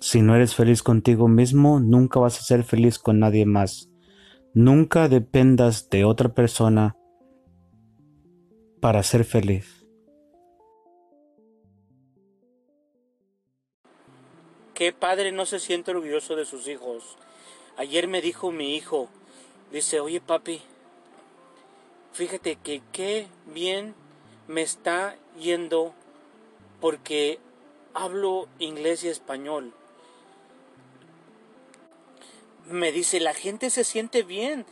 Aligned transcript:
Si 0.00 0.22
no 0.22 0.34
eres 0.34 0.54
feliz 0.54 0.82
contigo 0.82 1.28
mismo, 1.28 1.78
nunca 1.78 2.18
vas 2.20 2.38
a 2.38 2.42
ser 2.42 2.64
feliz 2.64 2.98
con 2.98 3.18
nadie 3.18 3.44
más. 3.44 3.90
Nunca 4.54 5.08
dependas 5.08 5.90
de 5.90 6.06
otra 6.06 6.30
persona 6.30 6.96
para 8.80 9.02
ser 9.02 9.24
feliz. 9.24 9.86
¿Qué 14.72 14.94
padre 14.94 15.32
no 15.32 15.44
se 15.44 15.58
siente 15.58 15.90
orgulloso 15.90 16.34
de 16.34 16.46
sus 16.46 16.66
hijos? 16.66 17.18
Ayer 17.76 18.08
me 18.08 18.22
dijo 18.22 18.50
mi 18.50 18.76
hijo, 18.76 19.10
dice, 19.70 20.00
oye 20.00 20.22
papi, 20.22 20.62
fíjate 22.14 22.56
que 22.56 22.80
qué 22.90 23.26
bien 23.52 23.94
me 24.48 24.62
está 24.62 25.16
yendo 25.38 25.92
porque 26.80 27.38
hablo 27.92 28.48
inglés 28.58 29.04
y 29.04 29.08
español. 29.08 29.74
Me 32.70 32.92
dice, 32.92 33.18
la 33.18 33.34
gente 33.34 33.68
se 33.68 33.82
siente 33.82 34.22
bien 34.22 34.64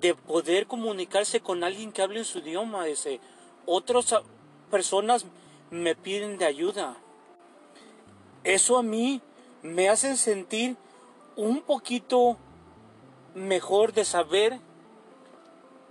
de 0.00 0.14
poder 0.14 0.66
comunicarse 0.66 1.40
con 1.40 1.64
alguien 1.64 1.92
que 1.92 2.02
hable 2.02 2.24
su 2.24 2.40
idioma. 2.40 2.84
Dice, 2.84 3.20
otras 3.64 4.14
personas 4.70 5.24
me 5.70 5.96
piden 5.96 6.36
de 6.36 6.44
ayuda. 6.44 6.96
Eso 8.44 8.76
a 8.76 8.82
mí 8.82 9.22
me 9.62 9.88
hace 9.88 10.16
sentir 10.16 10.76
un 11.36 11.62
poquito 11.62 12.36
mejor 13.34 13.92
de 13.92 14.04
saber 14.04 14.58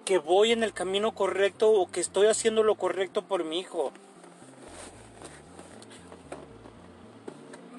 que 0.06 0.20
voy 0.20 0.52
en 0.52 0.64
el 0.64 0.74
camino 0.74 1.14
correcto 1.14 1.72
o 1.72 1.90
que 1.90 2.00
estoy 2.00 2.28
haciendo 2.28 2.64
lo 2.64 2.76
correcto 2.76 3.24
por 3.24 3.44
mi 3.44 3.60
hijo. 3.60 3.92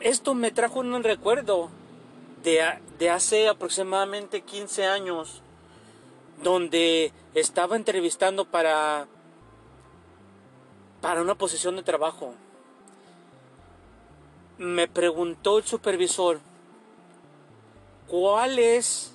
Esto 0.00 0.34
me 0.34 0.50
trajo 0.50 0.80
un 0.80 1.02
recuerdo 1.02 1.70
de, 2.42 2.60
de 2.98 3.10
hace 3.10 3.48
aproximadamente 3.48 4.42
15 4.42 4.86
años, 4.86 5.42
donde 6.42 7.12
estaba 7.34 7.76
entrevistando 7.76 8.44
para, 8.44 9.06
para 11.00 11.22
una 11.22 11.34
posición 11.34 11.76
de 11.76 11.82
trabajo. 11.82 12.34
Me 14.58 14.88
preguntó 14.88 15.58
el 15.58 15.64
supervisor, 15.64 16.40
¿cuál 18.08 18.58
es 18.58 19.12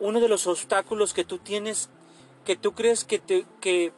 uno 0.00 0.20
de 0.20 0.28
los 0.28 0.46
obstáculos 0.46 1.14
que 1.14 1.24
tú 1.24 1.38
tienes, 1.38 1.88
que 2.44 2.56
tú 2.56 2.72
crees 2.72 3.04
que, 3.04 3.18
te, 3.18 3.46
que, 3.60 3.92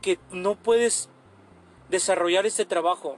que 0.00 0.18
no 0.32 0.54
puedes 0.54 1.08
desarrollar 1.88 2.46
este 2.46 2.64
trabajo. 2.64 3.16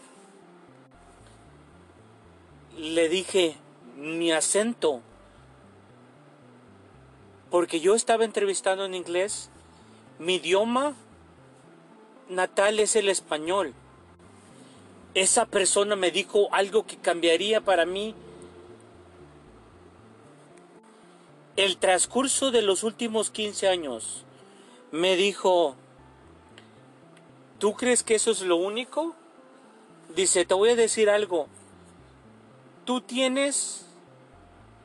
Le 2.76 3.08
dije, 3.08 3.56
mi 3.96 4.32
acento, 4.32 5.00
porque 7.50 7.80
yo 7.80 7.94
estaba 7.94 8.24
entrevistando 8.24 8.84
en 8.84 8.94
inglés, 8.94 9.50
mi 10.18 10.36
idioma 10.36 10.94
natal 12.28 12.80
es 12.80 12.96
el 12.96 13.08
español. 13.08 13.74
Esa 15.14 15.46
persona 15.46 15.94
me 15.94 16.10
dijo 16.10 16.48
algo 16.52 16.86
que 16.86 16.96
cambiaría 16.96 17.60
para 17.60 17.86
mí 17.86 18.14
el 21.56 21.76
transcurso 21.76 22.50
de 22.50 22.62
los 22.62 22.82
últimos 22.82 23.30
15 23.30 23.68
años 23.68 24.24
me 24.90 25.16
dijo, 25.16 25.76
¿tú 27.58 27.74
crees 27.74 28.02
que 28.02 28.16
eso 28.16 28.30
es 28.30 28.42
lo 28.42 28.56
único? 28.56 29.14
Dice, 30.14 30.44
te 30.44 30.54
voy 30.54 30.70
a 30.70 30.76
decir 30.76 31.10
algo, 31.10 31.48
tú 32.84 33.00
tienes 33.00 33.86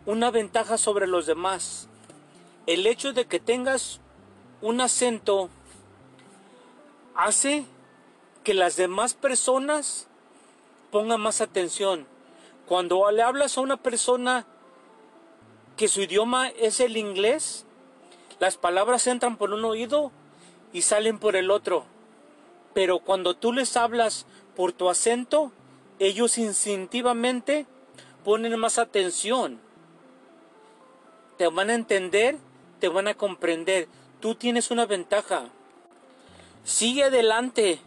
una 0.06 0.32
ventaja 0.32 0.78
sobre 0.78 1.08
los 1.08 1.26
demás. 1.26 1.88
El 2.66 2.88
hecho 2.88 3.14
de 3.14 3.26
que 3.26 3.40
tengas 3.40 4.00
un 4.62 4.82
acento 4.82 5.50
hace 7.16 7.66
que 8.44 8.54
las 8.54 8.76
demás 8.76 9.14
personas 9.14 10.08
pongan 10.92 11.22
más 11.22 11.42
atención. 11.42 12.08
Cuando 12.66 13.10
le 13.12 13.22
hablas 13.22 13.58
a 13.58 13.62
una 13.62 13.78
persona 13.78 14.46
que 15.76 15.88
su 15.88 16.02
idioma 16.02 16.50
es 16.50 16.80
el 16.80 16.98
inglés, 16.98 17.66
las 18.40 18.58
palabras 18.58 19.08
entran 19.08 19.38
por 19.38 19.52
un 19.52 19.66
oído 19.66 20.12
y 20.72 20.84
salen 20.84 21.20
por 21.20 21.36
el 21.36 21.52
otro. 21.52 21.86
Pero 22.74 23.00
cuando 23.00 23.36
tú 23.36 23.52
les 23.52 23.76
hablas 23.76 24.26
por 24.56 24.72
tu 24.72 24.90
acento, 24.90 25.52
ellos 26.00 26.38
instintivamente 26.38 27.66
ponen 28.24 28.58
más 28.60 28.78
atención. 28.78 29.60
Te 31.38 31.48
van 31.48 31.70
a 31.70 31.76
entender, 31.76 32.38
te 32.80 32.88
van 32.88 33.08
a 33.08 33.14
comprender. 33.14 33.88
Tú 34.20 34.36
tienes 34.36 34.72
una 34.72 34.86
ventaja. 34.86 35.50
Sigue 36.64 37.06
adelante, 37.06 37.80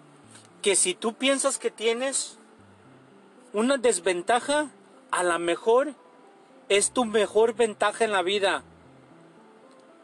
que 0.63 0.77
si 0.77 0.95
tú 0.95 1.15
piensas 1.15 1.59
que 1.59 1.71
tienes 1.71 2.39
una 3.53 3.77
desventaja, 3.77 4.71
a 5.11 5.23
lo 5.23 5.39
mejor 5.39 5.95
es 6.69 6.93
tu 6.93 7.05
mejor 7.05 7.55
ventaja 7.55 8.05
en 8.05 8.13
la 8.13 8.23
vida. 8.23 8.63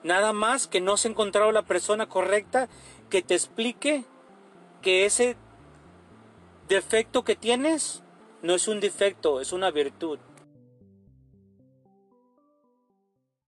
Nada 0.02 0.32
más 0.32 0.66
que 0.66 0.80
no 0.80 0.94
has 0.94 1.04
encontrado 1.06 1.50
la 1.52 1.62
persona 1.62 2.06
correcta 2.06 2.68
que 3.08 3.22
te 3.22 3.34
explique 3.34 4.04
que 4.82 5.06
ese 5.06 5.36
defecto 6.68 7.24
que 7.24 7.36
tienes 7.36 8.02
no 8.42 8.54
es 8.54 8.68
un 8.68 8.80
defecto, 8.80 9.40
es 9.40 9.52
una 9.52 9.70
virtud. 9.70 10.18